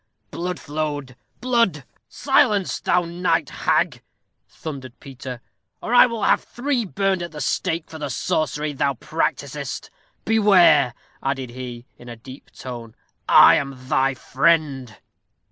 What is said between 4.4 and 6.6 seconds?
thundered Peter, "or I will have